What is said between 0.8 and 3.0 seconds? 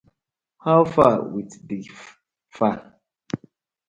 far wit di far?